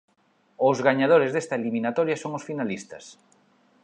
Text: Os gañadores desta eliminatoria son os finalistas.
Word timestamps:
Os 0.67 0.77
gañadores 0.87 1.31
desta 1.31 1.57
eliminatoria 1.59 2.17
son 2.21 2.31
os 2.37 2.45
finalistas. 2.49 3.03